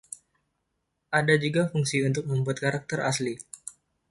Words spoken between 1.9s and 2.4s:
untuk